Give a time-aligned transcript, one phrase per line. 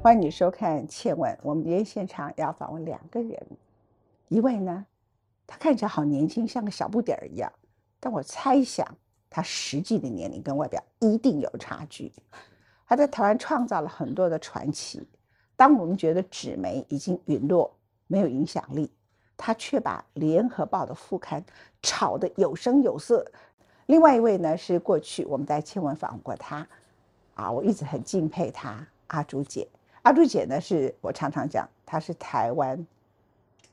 [0.00, 3.36] 欢迎你收看《倩问》，我们今天现场要访问两个人，
[4.28, 4.86] 一位呢，
[5.44, 7.52] 他看起来好年轻，像个小不点儿一样，
[7.98, 8.86] 但我猜想
[9.28, 12.12] 他实际的年龄跟外表一定有差距。
[12.86, 15.04] 他在台湾创造了很多的传奇，
[15.56, 17.68] 当我们觉得纸媒已经陨落，
[18.06, 18.88] 没有影响力，
[19.36, 21.44] 他却把《联合报》的副刊
[21.82, 23.26] 炒得有声有色。
[23.86, 26.64] 另外一位呢，是过去我们在《倩问》访问过他，
[27.34, 29.66] 啊，我一直很敬佩他，阿朱姐。
[30.08, 32.86] 阿朱姐呢，是我常常讲，她是台湾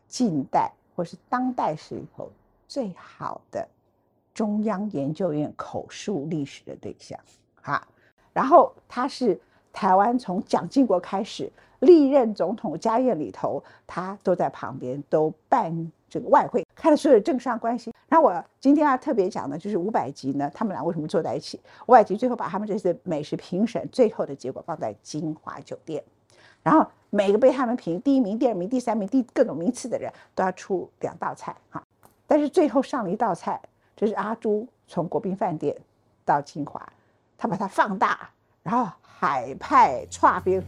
[0.06, 2.30] 近代或是当代史里头
[2.68, 3.66] 最好的
[4.34, 7.18] 中央研究院口述历史的对象，
[7.62, 7.88] 哈。
[8.34, 9.40] 然后她是
[9.72, 11.50] 台湾从蒋经国开始
[11.80, 17.94] 历任总统家宴里头，她都在旁边都办这个外汇，看了所有政商关系。
[18.10, 21.62] 那我今天要特别讲的，就是五百集呢，他们俩为什么坐在一起？
[21.86, 26.04] 五百集最后把他们这些美食评审最后的结果放在金华酒店。
[26.63, 31.82] 然后每个被他们评第一名、第二名、第三名、第各种名次的人都要出两道菜哈，
[32.26, 33.62] 但是最后上了一道菜，
[33.96, 35.76] 这是阿朱从国宾饭店
[36.26, 36.82] 到清华，
[37.37, 38.29] 他把它放大，
[38.63, 40.62] 然后海派串冰，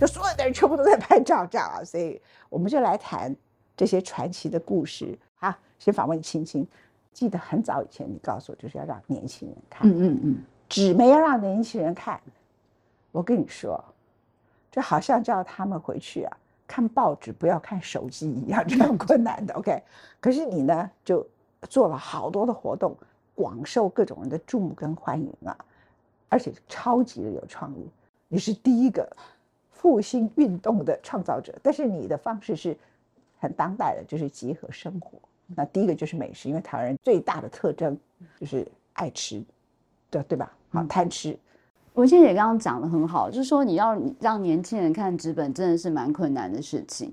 [0.00, 3.36] 就所有的人全部都在拍照照啊，所以我们就来谈
[3.76, 5.16] 这些传奇的故事。
[5.36, 6.66] 好，先访问青青。
[7.12, 12.20] 记得很早以前，你告诉我就是要让年轻人看，嗯嗯嗯，纸媒要让年轻人看。
[13.10, 13.82] 我跟你说，
[14.70, 19.52] 这好像叫他们回去啊看报纸，不要看手机一样，这样 困难的。
[19.54, 19.82] OK，
[20.18, 21.26] 可是你呢，就
[21.68, 22.96] 做了好多的活动，
[23.34, 25.56] 广受各种人的注目跟欢迎啊，
[26.30, 27.86] 而且超级的有创意。
[28.28, 29.06] 你是第一个
[29.70, 32.74] 复兴运动的创造者，但是你的方式是
[33.38, 35.18] 很当代的，就是结合生活。
[35.56, 37.96] 那第一个就是美食，因为台湾人最大的特征
[38.40, 39.42] 就是爱吃，
[40.10, 40.52] 对对吧？
[40.70, 41.38] 好贪吃。
[41.94, 47.12] 文倩姐刚刚讲的很好，就是说你要让年轻人看纸本，真的是蛮困难的事情。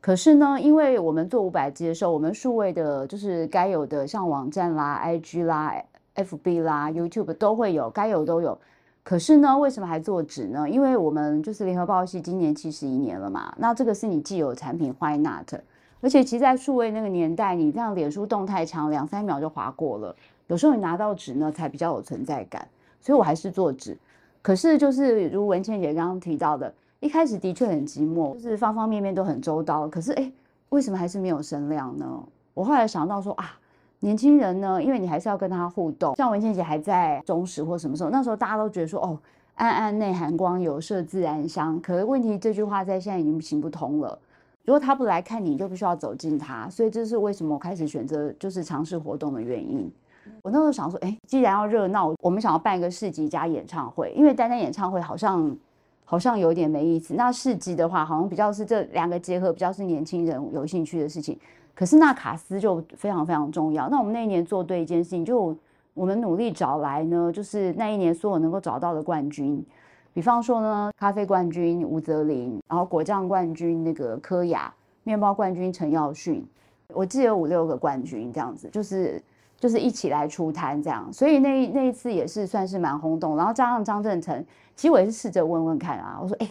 [0.00, 5.74] 可是呢，因为我们做五百接受我们数位的，就是该有的，像网站啦、IG 啦、
[6.14, 8.56] FB 啦、YouTube 都会有，该有都有。
[9.02, 10.68] 可是呢，为什么还做纸呢？
[10.68, 15.54] 因为我们就是联合报系今年七十一年了嘛，那这个是你既有产品，Why not？
[16.00, 20.14] 而且其实，在数位那个年代，你这样脸书动态长两三秒就划过了。
[20.46, 22.66] 有时候你拿到纸呢，才比较有存在感。
[23.00, 23.96] 所以我还是做纸。
[24.40, 29.88] 可是就是如文倩姐刚刚提到的，一开始的确很寂寞，就是方方面面都很周到。
[29.88, 30.30] 可是哎，
[30.68, 32.22] 为什么还是没有声量呢？
[32.54, 33.58] 我后来想到说啊，
[34.00, 36.14] 年轻人呢，因为你还是要跟他互动。
[36.16, 39.18] 像文倩姐还在中时或什么时候，那时候大家都觉得说哦，
[39.56, 41.80] 暗暗内含光，有色自然香。
[41.80, 44.18] 可是问题这句话在现在已经行不通了。
[44.68, 49.90] 如果他不来看你，你就必须要走进他，所以这是为什么我开始选择就是尝试活动的原因。
[50.42, 55.56] 我那时候想说，哎，既然要热闹，我们想要办一个市集加演唱会，因为单单演唱会好像
[56.04, 57.14] 好像有点没意思。
[57.14, 61.38] 那市集的话，好像比较是这两个结合，比较是年轻人有兴趣的事情。
[61.74, 63.88] 可是那卡斯就非常非常重要。
[63.88, 65.56] 那我们那一年做对一件事情，就
[65.94, 69.64] 我们努力找来呢，就是那一年所有能够找到的冠军。
[70.12, 74.72] 比方说呢，咖啡冠军吴泽林，然后果酱冠军那个柯雅，
[75.04, 76.44] 面包冠军陈耀迅，
[76.92, 79.22] 我记得有五六个冠军这样子，就是
[79.58, 83.36] 就是一起来出摊这样，所以那那一次也是算是蛮轰动。
[83.36, 86.50] 然后加上张正成，其实我也是试着问问看啊，我说哎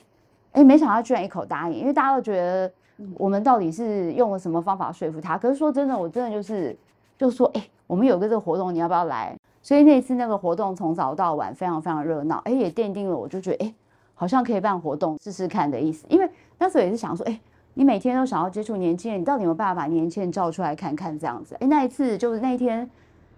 [0.54, 2.72] 哎，没想到居然一口答应，因为大家都觉得
[3.18, 5.38] 我们到底是用了什么方法说服他？
[5.38, 6.76] 可是说真的，我真的就是
[7.18, 9.38] 就说哎，我们有个这个活动，你要不要来？
[9.68, 13.74] 所以那次那个活动从早到晚非常非常热闹，哎，也奠定了我就觉得哎，
[14.16, 16.06] 好像可以办活动试试看的意思。
[16.08, 17.38] 因为那时候也是想说，哎，
[17.74, 21.54] 你每天都想要接触年轻人，你到底有没有办法把年轻人照出来看看这样子？
[21.60, 22.90] 哎，那一次就是那一天，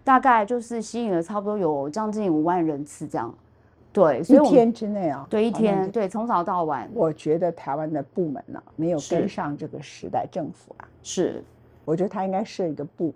[0.03, 3.33] 大概就是吸引了差不多有将近五万人次这样。
[3.91, 6.87] 对，所以一天之内啊，对，一天，对，从早到晚。
[6.93, 11.43] 我觉得台湾的部门呢，没有跟上这个时代，政府啊，是，
[11.85, 13.11] 我觉得他应该设一个部。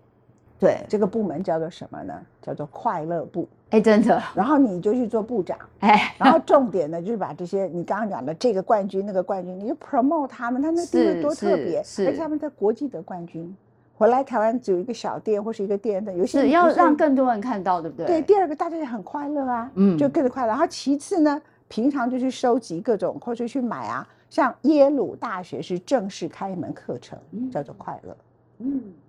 [0.60, 2.14] 对，这个部门叫做什么呢？
[2.42, 3.48] 叫做快乐部。
[3.72, 4.22] 哎，真的。
[4.34, 5.58] 然后你就去做部长。
[5.80, 13.54] 哎，然后重点呢，就是把这些你刚刚讲的这个冠军、那个冠军，你就 promote 他们，他那地位多特别，而且他们在国际得冠军，
[13.98, 18.06] 回来台湾只有一个小店或是一个店的，有些要让更多人看到，对不对？
[18.06, 20.50] 对，第二个大家也很快乐啊，嗯，就更快乐。
[20.50, 27.20] 然后其次呢，平常就去收集各种或者去买啊，像耶鲁大学是正式开一门课程，
[27.52, 28.12] 叫做快乐。
[28.12, 28.16] 嗯，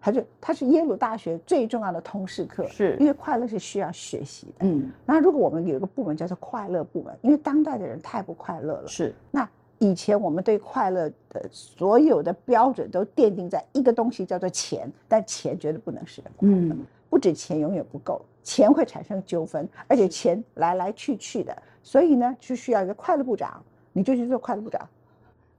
[0.01, 4.67] 他就他是耶鲁大学最重要的通识课，是因为快乐是需要学习的。
[4.67, 8.89] 嗯，那如果我们有一个部门叫做快乐部门，因为当代的人太不快乐了。
[8.89, 9.49] 是，那
[9.79, 16.77] 以前我们对快乐的所有的标准都奠定在一个东西叫做钱，但钱绝对不能使人快乐。
[17.11, 23.63] 不止钱永远不够，钱会产生纠纷，而且钱来来去去的，所以呢，就需要一个快乐部长，
[23.93, 24.89] 你就去做快乐部长。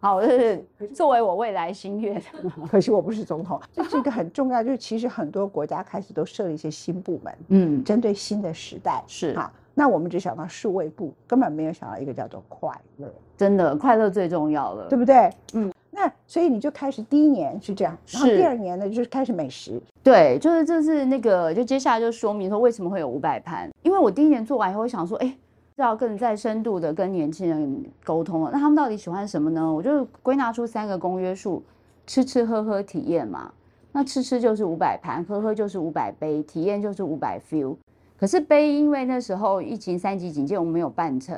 [0.06, 0.64] 好，就是
[0.94, 2.22] 作为我未来心愿。
[2.70, 14.88] 可惜我不是总统，这是一个很重要，就是其实很多国家开始都设了一些新部门，嗯，针对新的时代是好，那我们只想到数位部，根本没有想到一个叫做快乐，真的快乐最重要了。
[14.88, 15.28] 对不对？
[15.54, 25.36] 嗯，那所以你就开始第一年是这样，然后第二年呢就是开始美食，对，就是这是那个，就接下来就说明说为什么会有五百盘，因为我第一年做完以后，我想说，哎，
[25.78, 29.74] 要更再深度的跟年轻人沟通了，那他们到底喜欢什么呢？
[29.74, 31.62] 我就归纳出三个公约数：
[32.08, 33.52] 吃吃喝喝体验嘛。
[33.92, 37.76] 那吃吃就是五百盘，喝喝就是五百杯，体验就是五百 feel。
[38.18, 41.38] 可是杯因为那时候疫情三级警戒，我们没有办成，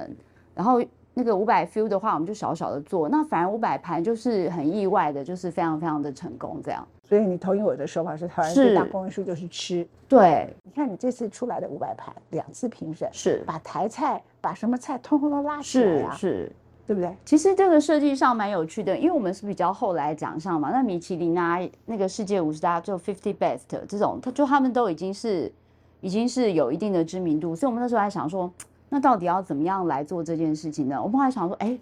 [0.54, 0.84] 然后
[1.16, 6.88] 那个五百 feel 的话，我们就小小的做，那反而五百盘就是很意外的，就是非常非常的成功这样。
[7.08, 9.88] 所以你同意我的说法是台湾是最大公约数就是吃。
[10.08, 16.52] 对，你看你这次出来的五百盘，两次评审，是把台菜把什么菜通通都拉起来啊，是是。
[16.86, 17.14] 对不对？
[17.26, 20.72] 其实这个设计上蛮有趣的，因为我们是比较后来奖项嘛。
[20.72, 25.52] 那米其林啊，那个世界五十大就 fifty best 这种，他就他们都已经是
[26.00, 28.50] 已经是有一定的知名度，所以我们那时候还想说，
[28.88, 30.98] 那到底要怎么样来做这件事情呢？
[31.04, 31.78] 我们还想说，哎，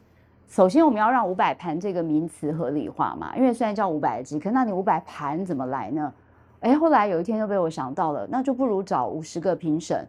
[0.48, 6.14] 首先我们要让五百盘这个名词合理化嘛，因为虽然叫五百只，可那你五百盘怎么来呢？
[6.62, 10.08] 哎，后来有一天就被我想到了，那就不如找五十个评审。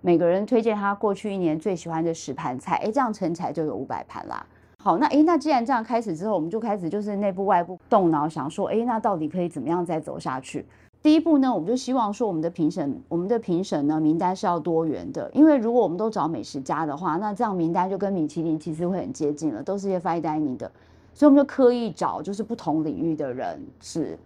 [0.00, 4.44] 每个人推荐他过去一年最喜欢的十盘菜，哎，这样乘起来就有五百盘啦。
[4.82, 10.66] 好，那哎，那既然这样开始之后，我们就开始就是内部外部动脑想说，哎，那到底可以怎么样再走下去？
[11.02, 20.70] 第一步呢，我们就希望说我们的评审，我们的评审呢名单是要多元的，因为如果我们都找美食家的话，那这样名单就跟米其林其实会很接近了，都是一些 fine dining 的，
[21.12, 24.16] 所以我们就刻意找就是不同领域的人是。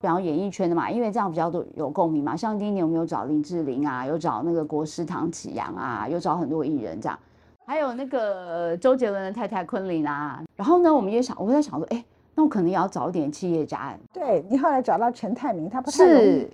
[0.00, 2.36] 比方演艺圈的嘛，因为这样比较多有共鸣嘛。
[2.36, 7.18] 像第一年我们有找林志玲啊，有找那个国师唐启阳啊，有找很多艺人这样，
[7.66, 10.42] 还有那个周杰伦的太太昆凌啊。
[10.56, 13.96] 然后呢，我们也想，我在想说，哎，那我可能也要找一点企业家。
[14.12, 16.50] 对你后来找到陈泰明，他不太容易是，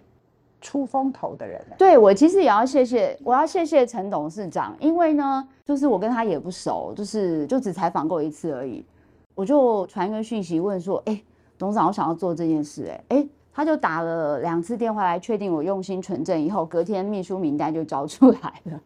[0.60, 1.76] 出风头的人呢。
[1.78, 8.84] 对我其实也要谢谢，我要谢谢陈董事长，因为呢，就是我跟他也不熟，就是就只采访过一次而已，
[9.34, 11.22] 我就传一个讯息问说，哎，
[11.56, 13.28] 董事长，我想要做这件事、哎，哎。
[13.50, 18.80] 他就打了两次电话来确定我用心纯正，以后隔天秘书名单就交出来了。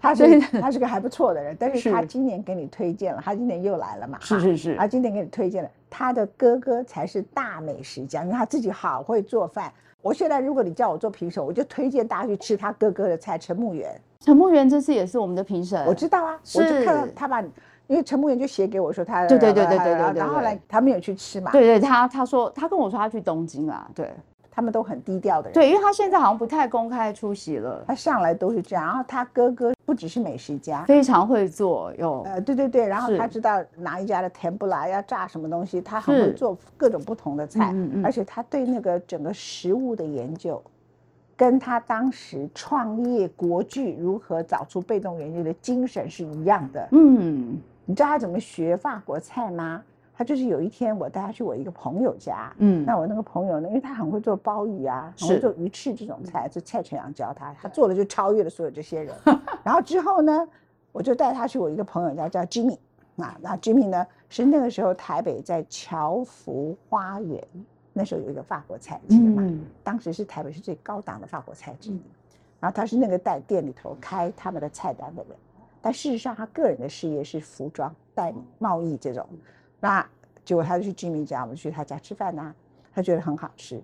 [0.00, 4.18] 他是他是个还不错的人，但是是他今年给你推荐了，他今年又来了嘛？
[4.20, 9.72] 是是是他今年给你推荐了，他的哥哥才是大美食家，因为他自己好会做饭。
[10.02, 14.00] 我现在如果你叫我做评审，我就推荐大家去吃他哥哥的菜，陈木园。
[14.20, 17.42] 陈木园这次也是我们的评审，我知道啊，我就看到他把，
[17.86, 24.10] 因为陈木园就写给我说他，对对对对对对然后对然后后来他没有去吃嘛，对对，他他说他跟我说他去东京啦，对
[24.50, 25.54] 他们都很低调的人。
[25.54, 32.22] 对，因为他现在好像不太公开出席了，他上来都是这样，然后他哥哥不只是美食家，非常会做，有。
[32.22, 38.04] 呃，对对对，然后他知道哪一家的甜不辣要炸什么东西，他很会做各种不同的菜，嗯嗯嗯。
[38.04, 40.62] 而且他对那个整个食物的研究，
[41.36, 46.88] 跟他当时创业国剧如何找出被动元件的精神是一样的。
[46.92, 47.58] 嗯。
[47.86, 49.82] 你知道他怎么学法国菜吗？
[50.20, 59.14] 他就是有一天我带他去我一个朋友家，嗯，那我那个朋友呢，因为他很会做鲍鱼啊，很会做鱼翅这种菜，是蔡成阳教他，他做的就超越了所有这些人。
[59.64, 60.46] 然后之后呢，
[60.92, 62.76] 我就带他去我一个朋友家叫 Jimmy
[63.16, 67.42] 啊，那 Jimmy 呢是那个时候台北在侨福花园，
[67.94, 69.42] 那时候有一个法国菜记得吗？
[69.42, 71.98] 嗯当时是台北是最高档的法国菜之一。
[72.60, 75.34] 然后他是那个在店里头开他们的菜单的人，
[75.80, 79.26] 但事实上他个人的事业是服装代理贸易这种。
[79.82, 80.06] 那
[80.44, 82.54] 结果他就去 Jimmy 家，我们去他家吃饭呐、
[82.92, 83.82] 他觉得很好吃。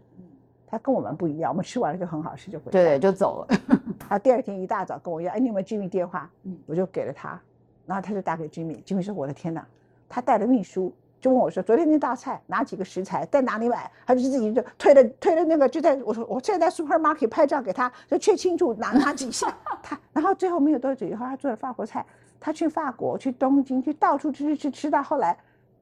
[0.67, 2.71] 他跟我们不一样，我们吃完了就很好吃就回家。
[2.73, 3.59] 对，就走了，
[3.99, 6.29] 他第二天一大早跟我要，哎，你有没有 Jimmy 电话？
[6.43, 7.41] 嗯我就给了他，
[7.87, 8.83] 然后他就打给 Jimmy。
[8.83, 9.65] Jimmy 说：“我的天哪！”
[10.09, 19.53] 他带了秘书，就问我说：“昨天那道菜哪几个食材在哪里买？”他就自己就推了推了那个，就在我说我现在在 supermarket 拍照给他，就确清楚哪哪几项。
[19.83, 22.05] 他然后最后没有多久以后，他做了法国菜。
[22.39, 25.37] 他去法国，去东京，去到处吃吃吃，吃到后来，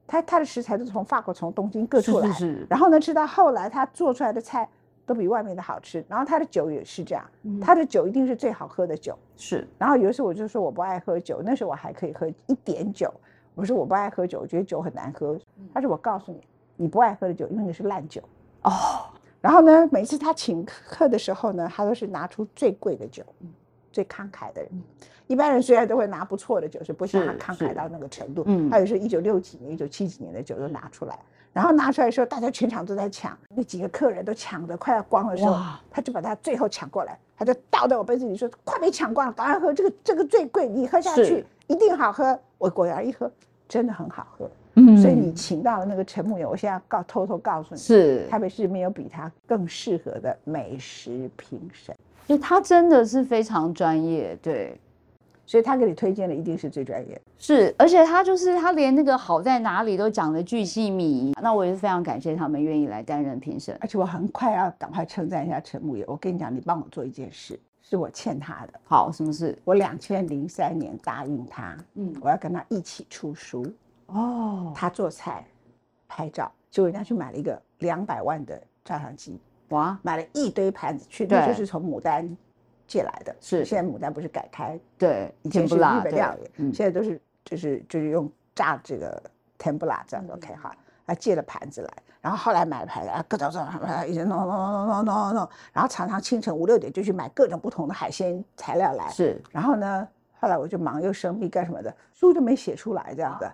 [0.07, 2.27] 他他的食材都是从法国、从东京各处来。
[2.27, 4.67] 是是是，然后呢，吃到后来他做出来的菜
[5.05, 6.03] 都比外面的好吃。
[6.07, 9.17] 然后他的酒也是这样，嗯他的酒一定是最好喝的酒。
[9.35, 13.13] 是然后有一次我就说我不爱喝酒，那时候我还可以喝一点酒。
[13.55, 15.39] 我说我不爱喝酒，我觉得酒很难喝。
[15.73, 16.41] 他说我告诉你，
[16.75, 18.21] 你不爱喝的酒，因为那是烂酒。
[18.63, 18.71] 哦，
[19.39, 23.23] 然后呢，每次他请客的时候呢，他都是拿出最贵的酒，
[23.95, 24.69] 最慷慨的人。
[25.27, 28.43] 一般人虽然都会拿不错的酒，是不像他慷慨到那个程度。
[28.45, 31.17] 嗯他有时候一九六几年、一九七几年的酒都拿出来。
[31.53, 43.31] 然后拿出来的时候，大家全场都在抢，那几个客人都抢得快要光的时候哇，他就把他最后抢过来，他就倒在我杯子里说：“快被抢光了，赶快喝，这个这个最贵，你喝下去一定好喝。”我果然一喝，
[43.69, 44.51] 真的很好喝。
[44.75, 51.95] 嗯所以你请到了那个陈木友，我现在告偷偷告诉你，是，台北市没有比他更适合的美食评审，
[52.27, 54.77] 因为他真的是非常专业，对。
[55.47, 57.21] 所以他给你推荐的一定是最专业的。
[57.37, 61.33] 是，而且他就是他连那个好在哪里都讲的巨细靡遗。
[61.39, 63.77] 那我也是非常感谢他们愿意来担任评审。
[63.79, 68.73] 而且我很快要赶快称赞一下陈木友，我跟你讲，你帮我做一件事，是我欠他的。
[68.85, 69.55] 好，什么事？
[69.63, 73.63] 我两千零三年答应他，嗯，我要跟他一起出书，
[74.07, 75.45] 哦，他做菜、
[76.07, 82.37] 拍照，结果人家去买了一个两百万的照相机，哇，买了一堆盘子去，那对就是从牡丹
[82.87, 83.35] 借来的。
[83.41, 89.21] 是现在牡丹不是改开，对，以前是日本料理，嗯，现在都是就是就是用炸这个
[89.57, 90.75] 甜不辣这样子 OK 哈，
[91.07, 100.07] 他借了盘子来，然后后来买了盘子，啊各种各种一直弄弄弄弄弄弄弄，然后常常清晨五六点就去买各种不同的海鲜材料来，是然后呢，
[100.39, 103.49] 后来我就忙又生病干什么的，书都没写出来这样子。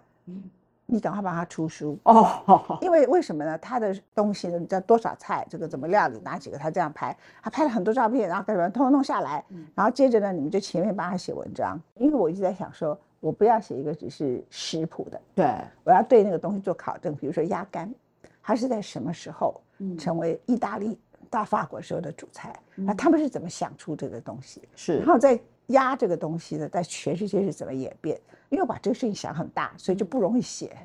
[0.86, 3.58] 你赶快帮他出书，哦，因为为什么呢？
[3.60, 9.42] 他的东西呢，你知道多少菜，这个怎么料理，哪几个他这样拍，他拍了很多照片，然后干什么，通通弄下来，
[9.74, 11.80] 然后接着呢，你们就前面帮他写文章。
[11.96, 17.90] 因为我一直在想说，我不要写一个只是食谱的，对，我要对那个东西做考证，比如说鸭肝，
[18.44, 21.00] 它是在什么时候嗯成为意大利
[21.30, 22.54] 到法国时候的主菜？
[22.76, 24.62] 那他们是怎么想出这个东西？
[24.76, 28.20] 是然后在鸭这个东西呢，在全世界是怎么演变？
[28.52, 30.76] 因为我把这个事情想很大，所以就不容易写。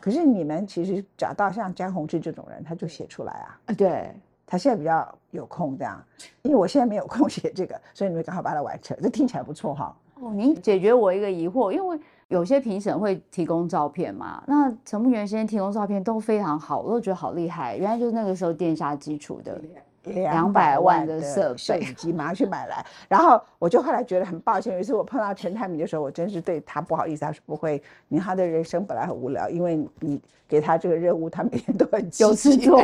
[0.00, 3.60] 可是你们其实找到像江宏志这种人，他就写出来啊。
[3.66, 4.14] 啊，对，
[4.46, 6.00] 他现在比较有空这样，
[6.42, 8.96] 因为我现在没有空 写这个，所以你们赶快把它完成。
[9.02, 9.96] 这听起来不错哈。
[10.20, 11.98] 哦，您解决我一个疑惑，因为
[12.28, 19.60] 有些评审会提供照片嘛，那陈木元先生提供照片都非常好，我都觉得好厉害，原来就是那个时候殿下基础的。
[20.04, 24.74] 200万的设摄备影机马上去买来，然后我就后来觉得很抱歉。
[24.74, 27.24] 有一次我碰到陈泰明的时候，我真是对他不好意思。
[27.24, 32.82] 他说不会，你他的人生本来很无聊，因为你给他这个任务，他每天都很有积极事做。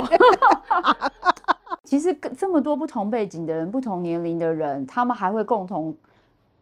[1.85, 5.95] 其实跟这么多不同背景的人、不同年龄的人，他们还会共同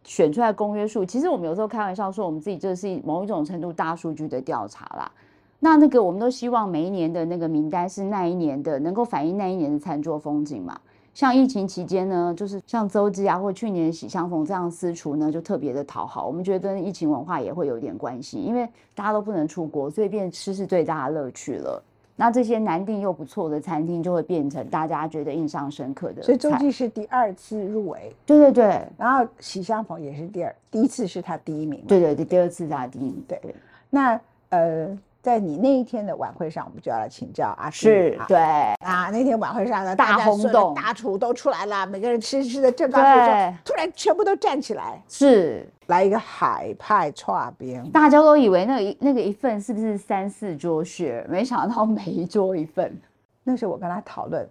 [0.03, 1.05] 选出来公约数。
[1.05, 5.11] 其实我们有时候开玩笑说，我们自己这是某一种程度大数据的调查啦。
[5.59, 10.79] 那那个我们都希望每一年的那个名单是那一年的，能够反映那一年的餐桌风景嘛。
[11.13, 16.25] 像疫情期间呢，就是像周记啊，或去年的喜相逢这样私厨呢，就特别的讨好。
[16.25, 21.83] 我们觉得跟疫情文化也会有点关系，因为大家都不能出国，所以变吃是最大的乐趣了。
[22.15, 26.21] 那这些难订又不错的餐厅，就会变成大家觉得印象深刻的。
[26.21, 31.85] 所以周记是第二次入围，对对对然后喜相逢也是第二，第一次是他第一名嘛。
[31.87, 33.41] 对对对，第二次他第一名，对
[33.89, 34.97] 那呃，
[35.29, 45.67] 在你那一天的晚会上，我们就要来请教阿是对啊，那天晚会上呢，大轰动大厨都出来了，每个人吃吃的正高兴的时对候，突然全部都站起来，是。
[45.85, 47.83] 来一个海派串边。
[47.89, 52.95] 大家都以为那一那个一份是不是三四桌 share，没想到每一桌一份。
[53.43, 54.47] 那时候我跟他讨论，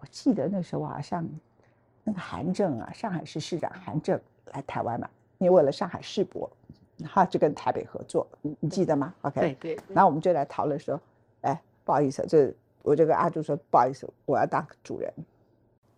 [0.00, 1.26] 我记得那时候好像
[2.04, 4.20] 那个韩正啊，上海市市长韩正
[4.52, 6.50] 来台湾嘛，因为为了上海世博，
[7.04, 11.00] 他就跟台北合作，你你记得吗？OK，对对，然后我们就来讨论说，
[11.42, 12.52] 哎，不好意思，这
[12.82, 15.12] 我就跟阿朱说不好意思，我要当主人。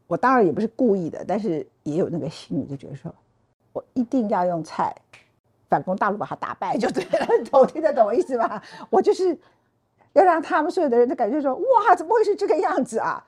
[0.07, 3.15] 我当然也不是故意的，但是也有那个心理，就觉得说
[3.73, 4.95] 我一定要用菜
[5.69, 7.27] 反攻大陆把他打败就对了。
[7.59, 8.63] 我听得懂我意思吗？
[8.91, 9.37] 我就是
[10.13, 13.25] 要让他们所有的人都感觉说，哇，怎么会是这个样子啊？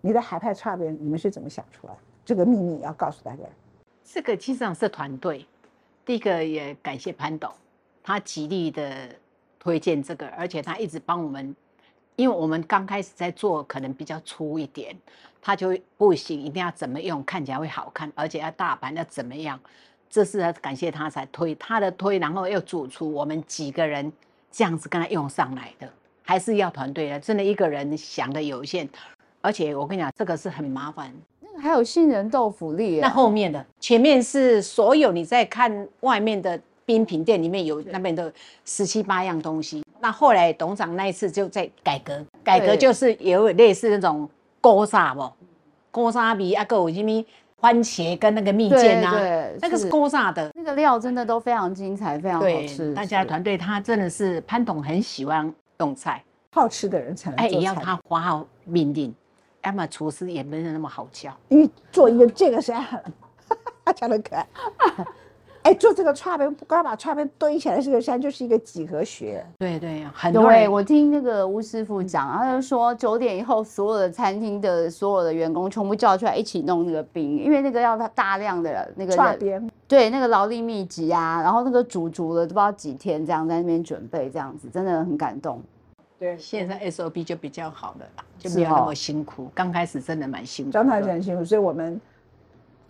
[0.00, 1.94] 你的海派差别，你们是怎么想出来？
[2.24, 3.42] 这个秘密要告诉大家。
[4.02, 5.46] 这个其实上是团队。
[6.04, 7.52] 第一个也感谢潘董，
[8.02, 9.08] 他极力的
[9.58, 11.54] 推荐这个，而且他一直帮我们，
[12.16, 14.96] 因为我们刚开始在做，可能比较粗一点，
[15.40, 19.60] 他就不行，一定要怎么用，看起来会好看，而且要大盘要怎么样，
[20.08, 24.10] 这是感谢他才推他的推，然后又煮出我们几个人
[24.50, 25.88] 这样子跟他用上来的，
[26.24, 28.88] 还是要团队的，真的一个人想的有限，
[29.40, 31.14] 而且我跟你讲，这个是很麻烦。
[31.60, 38.32] 那个还有杏仁豆腐粒，那后面的前面是所有你在看外面的冰品店里面有那边的
[38.64, 39.84] 十七八样东西。
[40.00, 44.28] 那后来董事长那一次就在改革，改革就是有类似那种
[44.60, 45.30] 锅沙不，
[45.90, 47.24] 锅沙米啊，个有什么
[47.58, 50.50] 番茄跟那个蜜饯啊，对，那个是锅沙的。
[50.54, 59.14] 那个料真的都非常精彩，非常好吃。，大家团队他真的是潘董很喜欢用菜，好吃的人才能哎，也要他发号命令，
[59.64, 61.30] 要么厨师也没有那么好教。
[61.48, 63.02] 因为做一个这个实在很，
[63.84, 64.46] 他讲的可爱。
[65.62, 69.44] 哎，做这个串边，不光把串边堆起来是个山，就是一个几何学。
[69.58, 85.62] 对对，很多对，人我听那个吴师傅讲，他就说九点以后所有的餐厅的所有的员工全部叫出来一起弄那个冰，因为那个要他大量的那个人串边，对，那个劳力密集啊，然后那个煮足了都不知道几天，这样在那边准备，这样子真的很感动。
[86.20, 89.50] 对，现在 SOP 就比较好了啦，就没有那么辛苦。
[89.54, 91.98] 刚开始真的蛮辛苦刚开始很辛苦，所以我们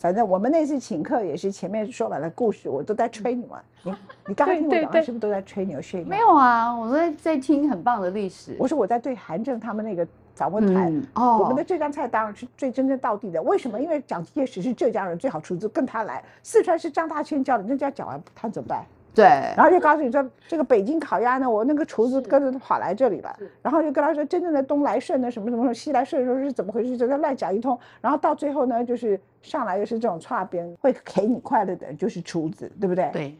[0.00, 3.62] 反正我们那次请客也是前面说完了故事，我都在吹牛啊。
[3.84, 3.94] 你
[4.26, 6.08] 你刚才听我讲是不是都在吹牛炫耀？
[6.08, 8.56] 没有啊，我在在听很棒的历史。
[8.58, 13.40] 我说我在对韩正他们那个访问团，嗯哦我们的浙江菜当然是最真正到地的。
[13.40, 13.80] 为什么？
[13.80, 16.20] 因为蒋介石是浙江人，最好厨子跟他来。
[16.42, 18.84] 四川是张大千教的，那家讲完他怎么办？
[19.14, 19.25] 对，
[19.57, 27.79] 然后就告诉你说，这个北京烤鸭呢，我那个厨子跟着跑来这里了，然后就跟他说，真正的东来顺的什么什么西来顺的时候是怎么回事，就在乱讲一通。
[28.00, 33.11] 然后到最后呢，就是上来又是这种差边，会给你快乐的人就是厨子，对不对？。
[33.12, 33.38] 对，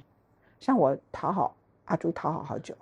[0.59, 2.75] 像我讨好阿朱讨好好久，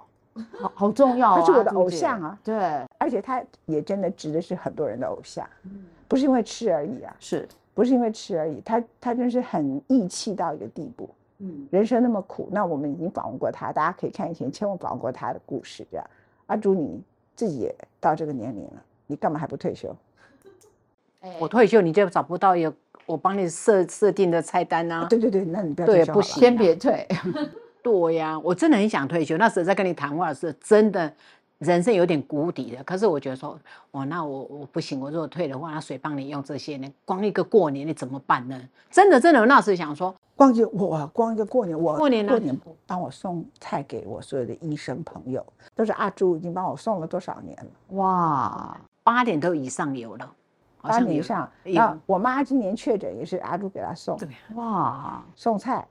[0.58, 2.38] 好 好重要啊，他是我的偶像啊。
[2.42, 2.56] 对，
[2.96, 5.46] 而且他也真的值得是很多人的偶像，
[6.08, 11.08] 不是因为吃而已啊，是，不是因为吃而已，他他真是很义气到一个地步。
[11.40, 15.86] 嗯，人生那么苦，那我们已经访问过他，大家可以看以前千万访问过他的故事。
[15.90, 16.06] 这样，
[16.46, 17.00] 阿朱你
[17.36, 19.94] 自己也到这个年龄了，你干嘛还不退休？
[21.38, 22.72] 我退休你就找不到有
[23.04, 25.06] 我帮你设设定的菜单啊。
[25.10, 27.06] 对对对，那你不要对退休好了不行先别退，
[27.82, 29.36] 对呀，我真的很想退休。
[29.36, 31.12] 那时候在跟你谈话的时候，真的
[31.58, 32.82] 人生有点谷底的。
[32.84, 33.58] 可是我觉得说，
[33.92, 36.88] 哇，那我我不行，我如果退的话，那谁帮你用这些呢？
[37.04, 38.60] 光一个过年你怎么办呢？
[38.90, 50.32] 真的真的，我那时候想说，光就我光一个过年，我过年呢过年帮我送菜给我所有的医生朋友，都是阿朱已经帮我送了多少年了，哇，八点都以上有了，
[50.80, 51.50] 八像有年以上。
[51.64, 55.86] 有那我妈今年确诊也是阿朱给她送对哇，送菜，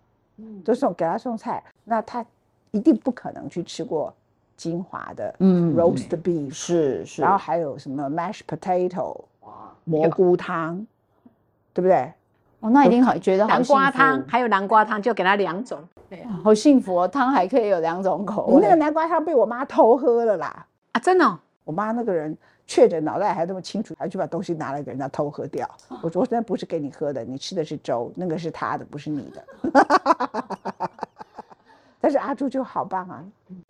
[0.64, 2.26] 都送给她送菜，那她
[2.72, 4.14] 一定不可能去吃过
[4.58, 9.24] 金华的嗯 roast beef，是是，然后还有什么 mashed potato，
[9.86, 10.86] 蘑菇汤，
[11.74, 12.12] 对不对？
[12.60, 15.80] 哦，那一定好觉得好南瓜汤，还有南瓜汤，就给他两种。
[16.10, 18.54] 对啊好幸福哦，汤还可以有两种口味。
[18.56, 20.66] 我那个南瓜汤被我妈偷喝了啦。
[20.94, 25.70] 啊，真的哦、我妈那个人确诊，脑袋还那么清楚，还去把东西拿来给人家偷喝掉。
[26.02, 29.46] 我说那不是给你喝的，你吃的是粥，那个是他的，不是你的。
[32.08, 33.22] 但是阿朱就好棒啊，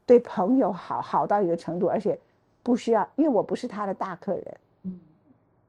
[0.06, 2.16] 对朋友好好到一个程度，而且
[2.62, 4.58] 不需要，因为我不是他的大客人，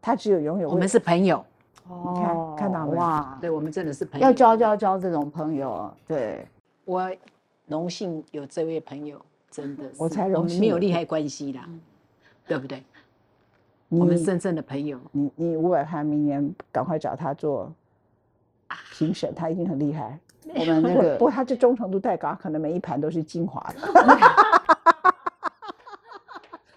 [0.03, 1.43] 他只有拥有我们是朋友，
[1.87, 4.27] 你看看到哇，对我们真的是朋友。
[4.27, 6.47] 要交交交这种朋友，对，
[6.85, 7.11] 我
[7.69, 9.19] 荣幸有这位朋友，
[9.51, 10.59] 真的是，我才我们荣幸。
[10.59, 11.67] 有没有利害关系啦，
[12.47, 12.85] 对不对？
[13.89, 15.01] 我们真正的朋友。
[15.13, 17.73] 你你五百盘明年赶快找他做
[18.93, 20.21] 评审，他一定很厉害。
[20.55, 23.89] 我们那个不个过他这忠诚度太高，可能每一盘都是精华的。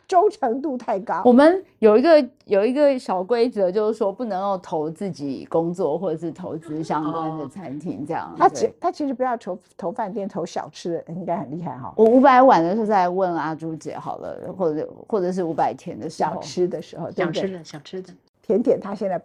[0.08, 8.36] 忠诚度太高我，们有一个有一个小规则，就是说不能够投自己工作或者是投资相关的哦餐厅这样。
[8.38, 11.94] 他其他其实不要投投饭店，投小吃的应该很厉害哈。
[11.96, 17.42] 我五百碗的时候再问阿朱姐好了，或者或者是五百天的时小，吃的时候，对不对？
[17.42, 18.14] 想吃的，想吃的。
[18.42, 19.18] 甜点他现在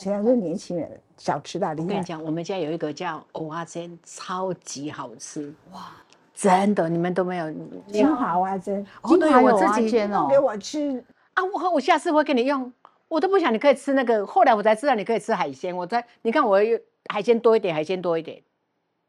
[0.00, 1.84] 现在都是年轻人，小吃的厉害。
[1.84, 5.92] 我跟你讲，我们家有一个叫蚵仔煎，超级好吃哇！
[6.34, 7.50] 真的，你们都没有。
[7.50, 12.72] 你金华蛙真哦对金华有我自己蛙煎哦给，我吃，啊，我我下次会给你用，
[13.08, 15.76] 我都不想你可以吃那个，后来我才知道你可以吃海鲜。
[15.76, 16.80] 我在你看我有
[17.12, 18.40] 海鲜多一点，海鲜多一点。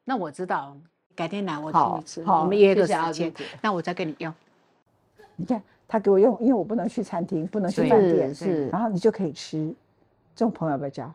[0.03, 0.75] 那我知道，
[1.15, 4.33] 改天来我请你吃，好我们约个时间，那我再给你用。
[5.37, 9.73] 你看他给我用，因为我不能去餐厅，不能去对饭店是，是然后你就可以吃，
[10.35, 11.11] 这种朋友要不要交？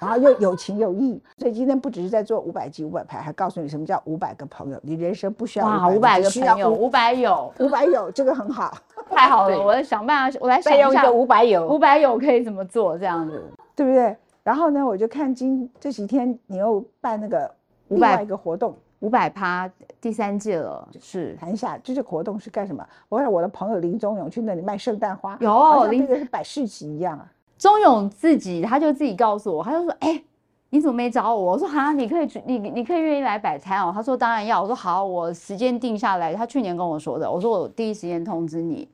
[0.00, 4.78] 然后又有情有义，所以今天不只是在做五百集五百牌，还告诉你什么叫五百个朋友。
[4.82, 8.72] 你人生不需要哇，五五百个朋友，五百有，五百有这个很好，
[9.10, 13.42] 太好了，我在想办法，我来想一下再用一个五百有，五百有可以怎么做这样子。
[13.74, 14.16] 对不对？
[14.44, 17.50] 然后呢，我就看今这几天你又办那个500
[17.88, 19.68] 另外一个活动，五百趴
[20.00, 22.86] 第三届了，是谈一下这个活动是干什么？
[23.08, 27.28] 我让我的朋友林宗勇去那里卖圣诞花，有好像林那个是百事集一样啊。
[27.58, 30.22] 钟勇自己，他就自己告诉我，他就说：“哎、
[30.70, 38.88] 你怎么没找我？”我说：“哈，你可以去，你你可以愿意来摆摊哦。”他说：“当然要。”我说：“好，我时间定下来。”他去年跟我说的，我说我第一时间通知你。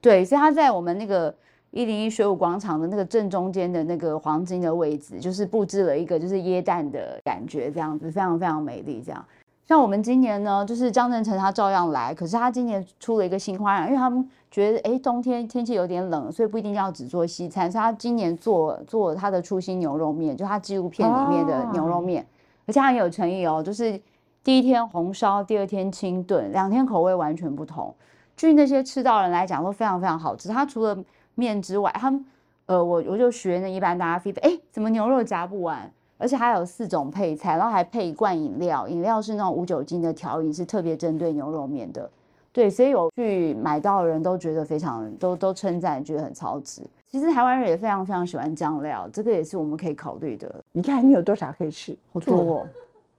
[0.00, 1.34] 对，所以他在我们那个
[1.72, 9.02] 一零一水舞广场的那个正中间的那个黄金的位置，就是布置了一个就是椰蛋的感觉，这样子非常非常美丽。
[9.04, 9.22] 这样，
[9.66, 22.24] 像我们今年呢，就是张正成他照样来，可是他今年出了一个新花样，因为他们觉得哎冬天天气有点冷，所以不一定要只做西餐，所以他今年做做他的初心牛肉面，就他纪录片里面的牛肉面，
[22.66, 24.00] 而且他很有诚意哦，就是
[24.44, 27.92] 第一天红烧，第二天清炖，两天口味完全不同。
[28.36, 30.48] 据那些吃到人来讲，都非常非常好吃。
[30.48, 30.96] 他除了
[31.34, 32.24] 面之外，他们
[32.66, 35.90] 呃，我我就学那一般大家 feedback，哎，怎么牛肉夹不完？
[36.18, 42.08] 而且还有四种配菜，然后还配一罐饮料，饮料是那种无酒精的调饮，是特别针对牛肉面的。
[42.52, 46.80] 对，所以有去买到的人都觉得非常，都都称赞，觉得很超值。
[47.10, 50.54] 其实台湾人也非常非常喜欢酱料，这个也是我们可以考虑的。
[50.72, 52.66] 你看你有多少可以吃，好多哦，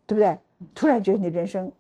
[0.07, 0.35] 对不对？
[0.73, 1.71] 突然觉得你人生，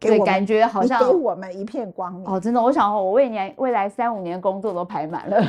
[0.00, 2.28] 给对，我们感觉好像给我们一片光明。
[2.28, 5.40] 哦，真的，我想我未年未来三五年工作都排满了，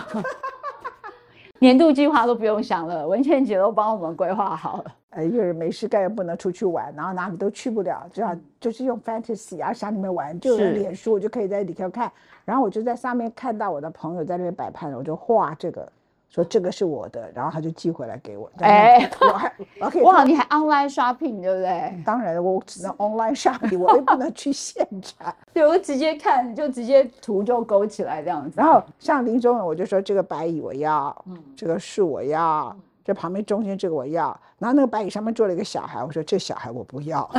[1.65, 4.95] 年度计划都不用想了，文倩姐都帮我们规划好了。
[5.10, 12.12] 呃，一个人没事干又不能出去玩，然后哪里都去不了，只要就是用 fantasy 啊想里面玩，就有是脸书，我就可以在里头看，
[12.45, 15.91] 然后我就在上面看到我的朋友在那边摆拍，我就画这个，
[16.29, 18.51] 说这个是我的，然后他就寄回来给我。
[18.59, 22.03] 哎我还 我可以哇，你还 online shopping 对不对？
[22.05, 25.33] 当然我只能 online shopping，我又不能去现场。
[25.53, 28.55] 对，我直接看就直接图就勾起来这样子。
[28.57, 37.23] 然后像林中勇，我就说这个白蚁我要，嗯这个树我要，这旁边中间这个我要，然后那个白蚁上面坐了一个小孩，我说这小孩我不要，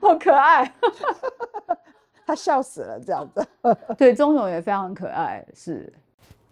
[0.00, 0.72] 好可爱。
[2.26, 3.46] 他笑死了这样子。
[3.98, 5.92] 对，钟勇也非常可爱，是。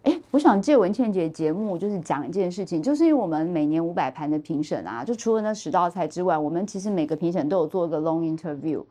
[0.02, 8.82] 哎，我想借文倩姐节目，就是讲一件事情，就是因为我们每年五百盘的评审啊，就除了那十道菜之外，我们其实每个评审都有做一个 long interview，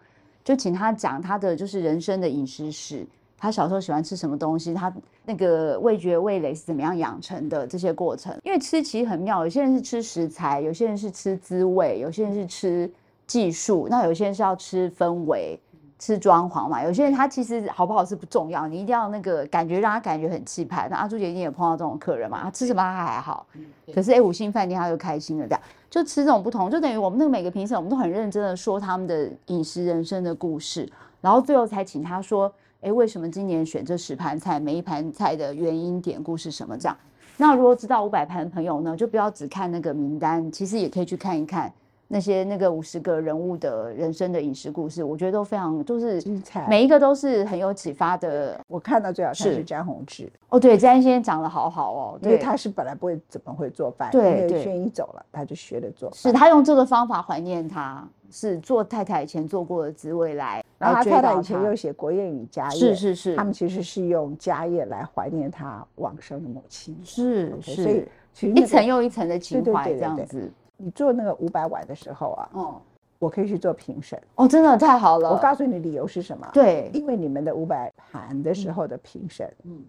[0.44, 3.06] 就请他讲他的就是人生的饮食史，
[3.38, 4.94] 他小时候喜欢吃什么东西，他
[5.26, 8.34] 那个味觉味蕾是怎么样养成的这些过程。
[8.44, 12.90] 因为吃其实很妙，有些人是吃食材，有些人是吃滋味，有些人是吃
[13.28, 15.60] 技术，那有些人是要吃氛围。
[16.02, 20.88] 吃装潢嘛，有些人他其实好不好吃不重要，你一定要那个感觉让他感觉很气派。
[20.90, 23.46] 那阿朱姐一定也碰到这种客人嘛，他吃什么他还好，
[23.94, 25.62] 可是哎五星饭店他就开心了，这样
[25.92, 36.98] 就吃这种不同，就等于我们那个每个评审我们都很认真的说他们的饮食人生的故事，然后最后才请他说，哎为什么今年选这十盘菜，每一盘菜的原因典故是什么这样。
[37.38, 41.72] 那如果知道五百盘的朋友呢，就不要只看那个名单，其实也可以去看一看。
[42.14, 48.60] 那些那个五十个人物的人生的饮食故事，我觉得都非常，就是精彩每一个都是很有启发的。
[48.68, 56.12] 我看到最好看是是詹宏志，哦，对，詹先生长得好好哦，因为，他是本来不会怎么会做饭，对因为对轩一走了，他就学着做。
[56.14, 67.00] 是他用这个方法怀念他，是做太太以前做过的滋味来，然后他太太以前又写国宴与家宴，是是是他们其实是用家宴来怀念他往生的母亲。
[67.06, 70.52] 是 OK，所以是一层又一层的情怀这样子。
[70.84, 72.82] 你做那个五百碗的时候啊，哦
[73.20, 74.20] 我可以去做评审。
[74.36, 75.30] 哦，真的太好了。
[75.30, 79.80] 我告诉你理由是什么？，对，因为你们的五百盘的时候的评审，嗯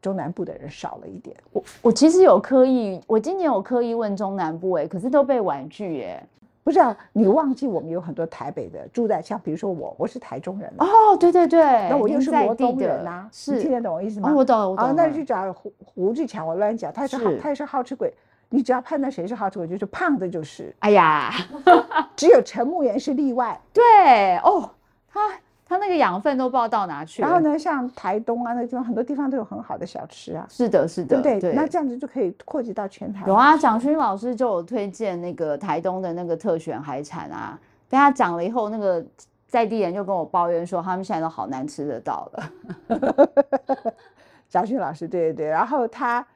[0.00, 1.36] 中南部的人少了一点。
[1.52, 6.24] 我我其实有刻意，我今年有刻意问中南部哎，可是都被婉拒哎。
[6.62, 14.30] 不是啊，你忘记我们有很多台北的住在，像比如说我，我是台中人，哦，对对对，那我又是罗东人呐，你是听得懂我意思吗？
[14.30, 14.94] 哦，我懂我懂。
[14.94, 18.12] 那去找胡胡志强，我乱讲，他也是好是，他也是好吃鬼。
[18.50, 21.30] 你只要判断谁是好吃鬼，就是胖的，就是哎呀，
[22.16, 23.60] 只有陈木岩是例外。
[23.72, 24.70] 对哦，
[25.12, 25.20] 他
[25.66, 27.28] 他那个养分都不知道到哪去了。
[27.28, 27.40] 然后？
[27.46, 31.52] 呢，像台东啊那个地方，很多地方都有很好的小吃啊，是的，是的，对不对？
[31.52, 33.24] 那这样子就可以扩及到全台。
[33.26, 37.58] 有啊，蒋勋老师就有推荐那个台东的那个特选海产啊，
[37.90, 39.04] 被他讲了以后，那个
[39.46, 43.94] 在地人就跟我抱怨说，他们现在都好难吃得到了。
[44.48, 46.26] 蒋勋老师，对对对，然后他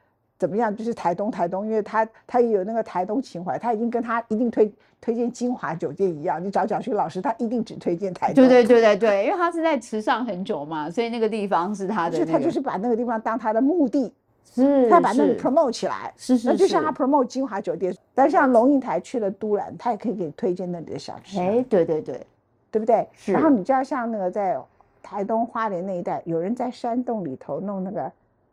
[0.43, 0.75] 怎么样？
[0.75, 4.69] 就是台东台东，因为他他也有那个台东情怀，他已经跟他一定推
[5.01, 6.45] 推荐金华酒店一样。
[6.45, 8.35] 你找蒋勋老师，他一定只推荐台东。
[8.35, 14.13] 对对对对对，因为他是在池上很久嘛，所以那个地方是他的、那个，就他就是把那个地方当他的目的，
[14.53, 16.13] 是他把那个 promote 起来。
[16.17, 22.27] 是是那就像他 promote 金华酒店，但像龙应台去了都兰，他也可以给你推荐那里的小吃啊，哎，对对对，
[22.73, 23.07] 对不对？
[23.15, 24.59] 是然后你知道像那个在
[25.05, 28.11] 台东花莲那一带，有人在山洞里头弄那个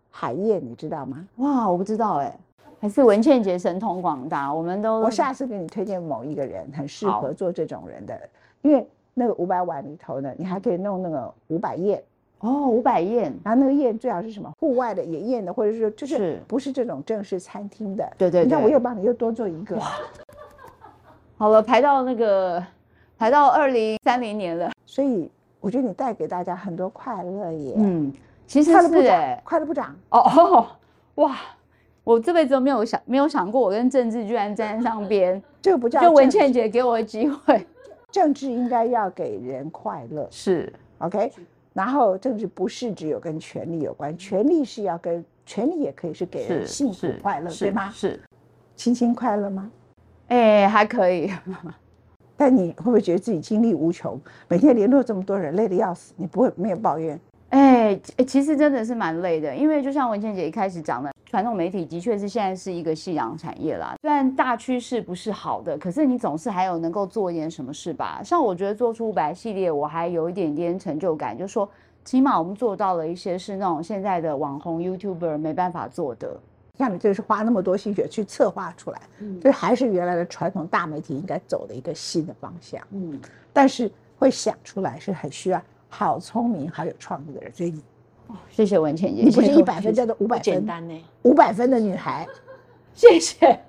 [0.10, 1.26] 海燕，你知道吗？
[1.38, 2.38] 哇，我不知道哎，
[2.80, 8.20] 还是文倩姐神通广大，我们都我下次给你推荐某一个人，很适合做这种人的，
[8.62, 12.02] 因为那个五百碗里头呢，你还可以弄那个五百宴，
[12.40, 18.10] 哦五百宴，然后那个宴最好是什么户外的野宴的，或者是就是是不是这种正式餐厅的。
[18.18, 19.80] 对对你看我对又帮你又多做一个，
[21.38, 22.64] 好了，排到那个
[23.18, 27.74] 排到二零三零年了，所以我觉得你带给大家很多快乐耶。
[27.78, 28.14] 嗯，
[28.50, 30.68] 其实是哎，，快乐部长，哦哦，
[31.24, 31.38] 哇！
[32.04, 37.64] 我这辈子都没有想没有想过，我跟政治居然站上边， 这个不叫就文倩姐给我的机会，
[38.12, 41.32] 政治应该要给人快乐是，OK？
[41.74, 47.92] 然后政治不是只有跟权力有关，权力是要跟权力也可以是给人幸福快乐，对吗？
[47.94, 48.20] 是，
[48.76, 49.70] 亲亲快乐吗？
[50.30, 51.32] 哎，还可以，
[52.36, 54.20] 但你会不会觉得自己精力无穷？
[54.48, 57.20] 每天联络这么多人，累得要死，你不会没有抱怨？
[57.50, 63.96] 哎、哎其实真的是蛮累的，因为就像文倩姐一开始讲的，传统媒体的确是现在是一个夕阳产业啦。
[64.02, 68.22] 虽然大趋势不是好的，可是你总是还有能够做一点什么事吧。
[68.24, 71.70] 像我觉得做出五百系列，我还有一点点成就感，就是说
[72.06, 76.40] 起码我们做到了一些是那种现在的网红 YouTuber 没办法做的。
[76.78, 79.02] 像你这是花那么多心血去策划出来，
[79.42, 82.82] 这还是原来的传统大媒体应该走的一个新的方向。
[82.92, 83.20] 嗯，
[83.52, 87.52] 但是会想出来是很需要好聪明、好有创意的人。
[87.52, 87.82] 所以你
[88.50, 91.04] 谢谢文倩姐，你不是一百分，叫做五百分，简单呢。
[91.24, 92.26] 五百分的女孩。
[92.94, 93.60] 谢谢。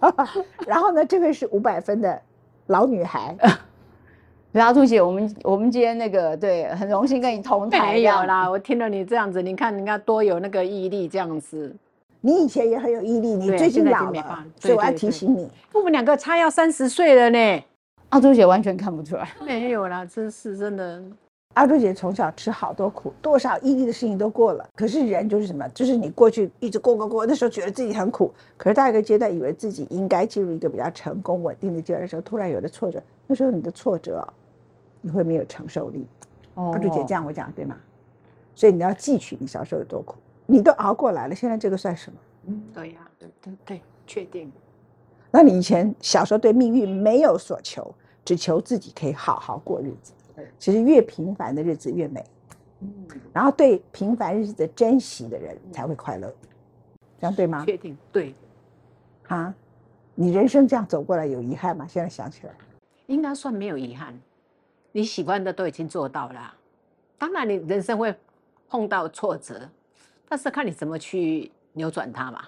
[0.66, 2.20] 然后呢，这位是五百分的
[2.66, 3.36] 老女孩。
[4.52, 7.92] 然后兔姐，我们我们今天那个对，很荣幸跟你同台。
[7.92, 11.74] 没有，啦，我听了你这样子，你看人家多有那个毅力，这样子。
[12.20, 17.64] 你以前也很有毅力，你最近老了，所以我要提醒你，我们两个差要三十岁了呢。
[18.10, 19.26] 阿朱姐完全看不出来。
[19.44, 21.02] 没有啦，真是真的。
[21.54, 24.66] 阿朱姐从小吃好多苦，多少毅力的事情都过了。
[24.74, 34.32] 可是人就是什么，就是你过去一直过过过，那时候觉得自己很苦，可是到一个阶段，以为自己应该进入一个比较成功稳定的阶段的时候，突然有了挫折，那时候你的挫折哦，
[35.02, 36.06] 你会没有承受力。
[36.54, 37.76] 哦阿朱姐这样我讲对吗？
[38.54, 42.18] 所以你要汲取你小时候有多苦，你都熬过来了，现在这个算什么？
[42.46, 44.50] 嗯对呀、对对对，确定。
[45.30, 50.12] 那你以前小时候对命运没有所求，只求自己可以好好过日子。
[50.58, 52.24] 其实越平凡的日子越美，
[53.32, 56.32] 然后对平凡日子的珍惜的人才会快乐，
[57.18, 57.64] 这样对吗？
[57.66, 58.34] 确定对，
[59.28, 59.54] 啊，
[60.14, 61.86] 你人生这样走过来有遗憾吗？
[61.86, 62.52] 现在想起来，
[63.06, 64.18] 应该算没有遗憾。
[64.92, 66.56] 你喜欢的都已经做到了啊，
[67.18, 68.14] 当然你人生会
[68.68, 69.68] 碰到挫折，
[70.28, 72.44] 但是看你怎么去扭转它嘛。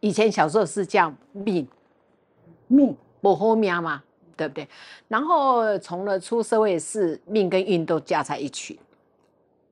[0.00, 1.66] 以前小时候是叫命，
[2.66, 4.02] 命不好命嘛，
[4.40, 4.66] 对不对？
[5.06, 8.80] 然后从了出社会是命跟运都加在一起，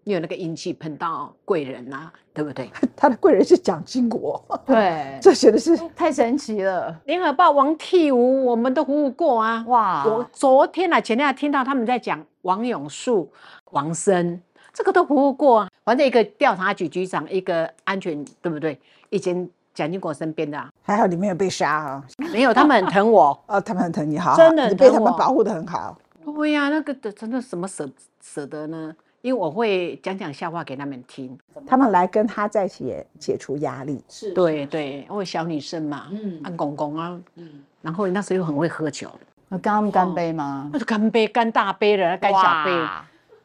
[0.05, 2.71] 你有那个运气碰到贵人啊，对不对？
[2.95, 9.65] 他的贵人是蒋经国，对， 这写的是太神奇了，联合报王替吾，我们都服务过啊。
[9.69, 10.05] 哇！
[10.05, 13.33] 我昨天啊，前天还听到他们在讲王永树、
[13.71, 14.39] 王生，
[14.75, 15.71] 这个都服务过啊。
[15.83, 18.79] 反正一个调查局局长，一个安全，对不对？
[19.09, 22.05] 以前蒋经国身边的、啊，还好你没有被杀啊！
[22.33, 23.39] 没有，他们很疼我。
[23.47, 25.97] 哦，他们很疼你，好好，真的你被他们保护的很好。
[26.25, 27.89] 对呀、那个的真的什么舍
[28.21, 28.93] 舍得呢？
[29.23, 31.39] 因为我会讲讲笑话给他们听。
[31.65, 37.49] 他们来跟他在一起也解除压力，是对对，因为小女生嘛，嗯按公公啊，嗯，
[37.81, 39.09] 然后那时候又很会喝酒，
[39.49, 40.69] 那跟他们干杯吗？
[40.73, 42.71] 那就干杯，干大杯了，干小杯，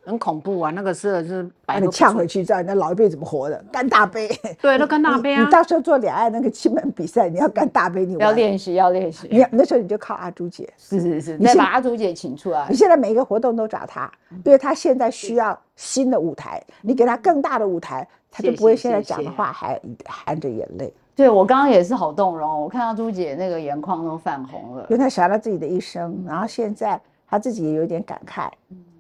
[0.06, 0.72] 很恐怖啊。
[0.72, 4.30] 那个时候是把你呛回去，知道你的老一辈怎么活的，干大杯。
[4.62, 5.52] 对，都干大杯啊你。
[5.52, 8.14] 到时候做两岸那个亲门比赛，你要干大杯，你。
[8.18, 9.28] 要练习，要练习。
[9.30, 12.76] 你要那时候你就靠阿朱姐，是是是，你把阿朱姐请出来你。
[12.76, 14.12] 现在每一个活动都找她，
[14.46, 24.96] 因为她现在需要新的舞台，你给她更大的舞台，她就不会现在讲的谢话还含着眼泪，对我刚刚也是好动容，我看到朱姐那个眼眶都泛红了因。
[24.96, 28.50] 为她想到自己的一生，然后现在她自己也有点感慨，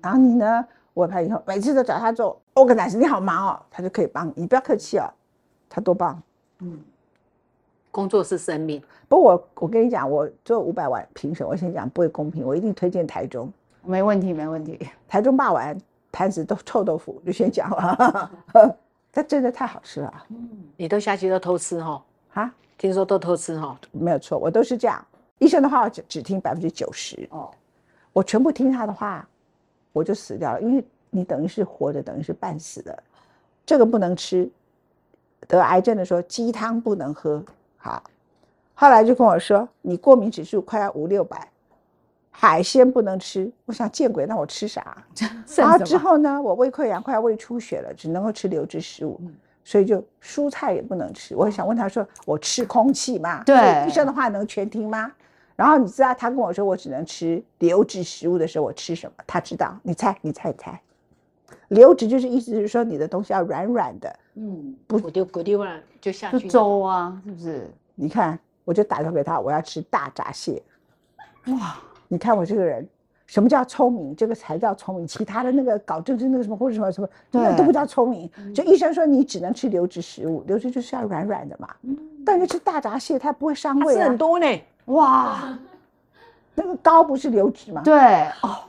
[0.01, 5.09] 然后你呢，我她以后每次都找他做 organize，你好忙哦，他就可以帮你，你不要客气哦，
[5.69, 6.21] 他多棒。
[6.59, 6.79] 嗯
[7.91, 13.51] 工作是生命，不过我我跟你讲，我做五百万评审，我先讲不会公平，我一定推荐台中。
[13.83, 14.79] 没问题，没问题。
[15.07, 15.77] 台中霸王
[16.11, 18.31] 盘子都臭豆腐，就先讲了，
[19.13, 20.11] 它真的太好吃了
[20.75, 22.03] 你都下去都偷吃哈？
[22.33, 22.51] 啊！
[22.79, 23.77] 听说都偷吃哈？
[23.91, 25.05] 没有错，我都是这样。
[25.37, 27.51] 医生的话我只只听百分之九十，哦，
[28.11, 29.27] 我全部听他的话，
[29.93, 33.03] 我就死掉了，因为你等于是活着，等于是半死的。
[33.65, 34.49] 这个不能吃，
[35.47, 37.41] 得癌症的时候鸡汤不能喝。
[37.77, 38.03] 好，
[38.73, 41.47] 后来就跟我说你过敏指数快要五六百，
[42.31, 43.49] 海鲜不能吃。
[43.65, 44.97] 我想见鬼，那我吃啥？
[45.55, 49.21] 然后之后呢，我胃溃疡快要胃出血了，只能够吃流质食物，
[49.63, 51.35] 所以就蔬菜也不能吃。
[51.35, 53.43] 我想问他说，我吃空气吗？
[53.45, 55.11] 对医生的话能全听吗？
[55.63, 59.23] 然后你知道他跟我说我只能吃流质食物的时候，我吃什么？
[59.25, 60.77] 他知道，你猜，你猜，你猜。
[61.69, 64.13] 流质就是意思是说你的东西要软软的。
[64.33, 65.23] 嗯，不丢
[66.01, 66.49] 就下就去。
[66.49, 67.71] 粥啊，是不是？
[67.95, 70.61] 你看，我就打电话给他，我要吃大闸蟹。
[71.45, 71.77] 哇，
[72.09, 72.85] 你看我这个人，
[73.25, 74.15] 什么叫聪明？
[74.15, 78.29] 这个才叫聪明，其他的那个搞政治那个什么或者什么什么，那对都不叫聪明。
[78.53, 81.73] 就医生说你只能吃流质食物，流质就是要软软的嘛。
[82.25, 84.45] 但是吃大闸蟹它不会伤胃啊它吃很，多呢。
[84.85, 85.57] 哇，
[86.53, 87.81] 那个膏不是流质吗？
[87.83, 87.95] 对
[88.41, 88.59] 哦，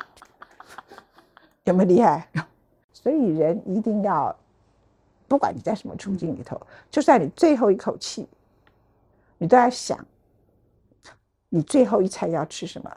[1.65, 2.29] 有没有厉害？
[2.93, 4.35] 所以人一定要，
[5.29, 6.59] 不管你在什么处境里头，
[6.91, 8.27] 就算你最后一口气，
[9.37, 9.99] 你都要想，
[11.51, 12.91] 你最后一餐要吃什么。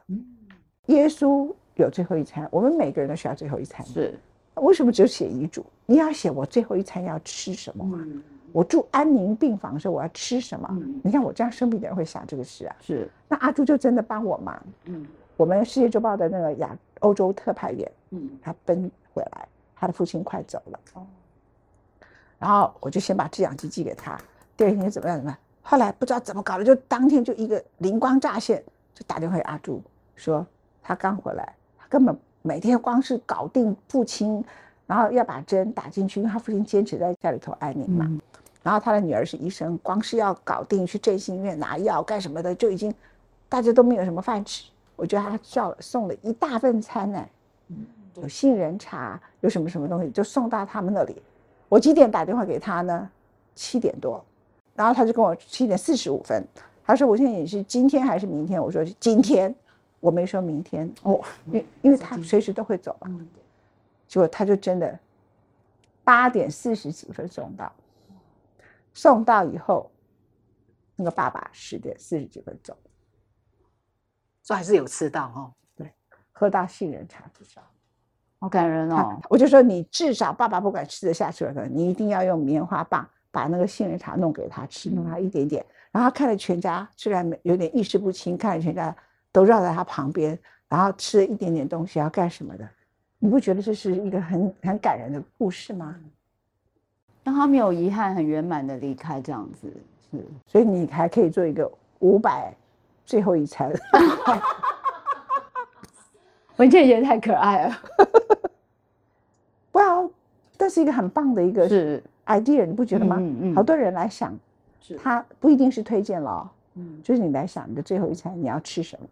[0.88, 3.86] 耶稣有最后一餐，我们每个人都需要最后一餐。
[3.86, 4.19] 是，
[4.56, 5.65] 为什么只有写遗嘱？
[5.86, 8.00] 你要写我最后一餐要吃什么嘛？
[8.02, 8.23] 嗯
[8.54, 10.67] 我住安宁病房的时候我要吃什么？
[10.71, 12.76] 嗯你看我这样生病的人会想这个事啊。
[12.82, 14.60] 是，那阿朱就真的帮我忙。
[14.86, 20.80] 嗯我们世界周报的那个亚欧洲特派员，嗯他奔回来，他的父亲快走了。
[20.93, 21.06] 哦
[22.39, 24.17] 然后我就先把制氧机寄给他，
[24.56, 25.39] 第二天怎么样怎么样？
[25.62, 29.82] 后来不知道怎么搞的，就当天就一个灵光乍现，就打电话给阿朱
[30.15, 30.45] 说
[30.88, 34.41] 他刚回来，他根本每天光是搞定父亲，
[34.86, 38.06] 然后要把针打进去，因为他父亲坚持在家里头安宁嘛。
[38.08, 38.21] 嗯
[38.63, 42.93] 然后他的女儿是医生，光是要搞定去振兴医院拿药干什么的，就已经
[43.47, 44.69] 大家都没有什么饭吃。
[44.97, 47.26] 我觉得他叫送了一大份餐呢，
[48.15, 51.21] 有杏仁茶，有什么什么东西，就送到他们那里。
[51.69, 53.10] 我几点打电话给他呢？
[53.56, 54.21] 七点多，
[54.76, 56.45] 然后他就跟我七点四十五分，
[56.86, 59.56] 他说：“我现在也是今天还是明天？”我说：“今天。”
[59.99, 63.07] 我没说明天哦，因为因为他随时都会走嘛。
[63.10, 63.27] 嗯
[64.07, 64.97] 结果他就真的
[66.01, 67.69] 八点四十几分送到，
[68.93, 69.91] 送到以后，
[70.95, 72.73] 那个爸爸十点四十几分走，
[74.41, 75.53] 所以还是有吃到哦。
[76.31, 77.62] 喝到杏仁茶至少。
[78.39, 85.65] 好感人哦，我就说你至少爸爸不管吃得下去了，你一定要用棉花棒把那个杏仁茶弄给他吃，弄他一点点。
[85.91, 88.95] 然后他看了全家，虽然有点意识不清，看了全家
[89.32, 90.38] 都绕在他旁边，
[90.68, 92.68] 然后吃了一点点东西要干什么的，
[93.20, 95.96] 你不觉得这是一个很很感人的故事吗？
[97.24, 99.72] 让他没有遗憾，很圆满的离开这样子，
[100.10, 102.56] 是所以你还可以做一个五百
[103.06, 103.72] 最后一餐。
[106.56, 107.78] 文倩姐太可爱了，
[109.74, 110.10] 哇，
[110.58, 113.18] 这是一个很棒的一个是 idea，你不觉得吗？
[113.20, 114.34] 嗯嗯嗯好多人来想，
[114.82, 119.08] 是他不一定是推荐了哦，嗯就是你来想你的最后一餐你要吃什么，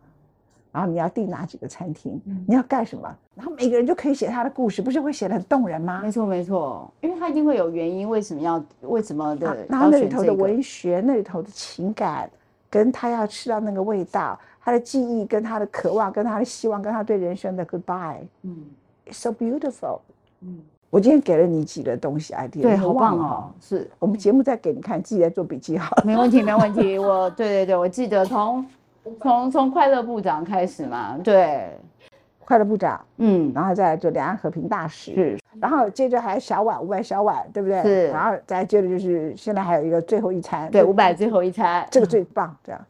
[0.75, 6.11] 然后你要订哪几个餐厅，嗯你要干什么，然后每个人就可以写他的故事，不是会写的很动人吗没？
[6.11, 12.29] 错没错，因为他一定会有原因，为什么要为什么的啊，然后那里头的文学，那里头的情感，
[12.69, 18.65] 跟他要吃到那个味道，他的记忆，跟他的渴望，跟他的希望，跟他对人生的 goodbye，it's 嗯
[19.11, 19.99] so beautiful。
[20.41, 20.59] 嗯，
[20.89, 26.03] 我今天给了你几个东西 idea，对，好棒哦，是我们节目再给你看，自己在做笔记好了。
[26.05, 26.99] 没问题，没问题。
[26.99, 28.65] 我对对对，我记得从
[29.21, 31.77] 从从快乐部长开始嘛，对，
[32.39, 37.81] 快乐部长，嗯，然后再来就两岸和平大使，是然后接着还小碗五百小碗，对不对？
[37.83, 42.81] 是然后再接着就是现在还有一个最后一餐，对这五百最后一餐，这个最棒，这样。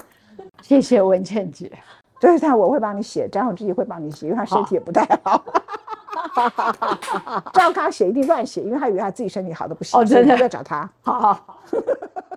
[0.62, 1.71] 谢谢文倩姐，
[2.19, 5.43] 最后一餐我会帮你写，张永志也会帮你写，因为他身体也不太好。
[7.54, 11.60] 赵康写一定乱写，因为他以为他自己身体好的不行，哦真的要找他，好好好，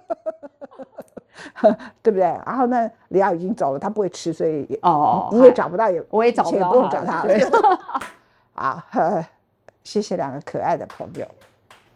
[2.03, 2.23] 对不对？
[2.47, 7.35] 然后呢，李奥已经走了，他不会吃，所以哦，你也找不到，也我也找不到不用找他了。
[8.55, 9.25] 啊，呵
[9.85, 11.27] 谢谢两个可爱的朋友。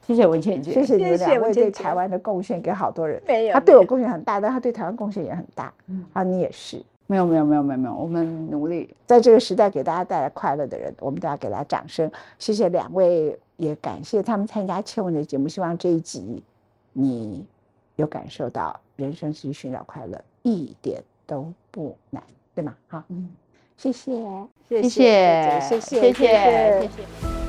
[0.07, 3.23] 谢谢文倩姐，谢谢你们两位对台湾的贡献，给好多人。
[3.27, 5.73] 没有他对我贡献很大，但他对台湾贡献也很大。
[5.87, 12.11] 嗯啊，你也是，没有没有没有没有没有，我们努力，在这个时代给大家带来快乐的人，我们都要给他掌声。
[12.37, 15.47] 谢谢两位，也感谢他们参加倩文的节目。
[15.47, 16.43] 希望这一集
[16.93, 17.47] 你
[18.03, 22.21] 有感受到人生是寻找快乐，一点都不难，
[22.53, 22.75] 对吗？
[22.88, 23.31] 好，嗯，
[23.77, 24.12] 谢谢
[24.69, 27.42] 谢，谢谢谢谢谢谢。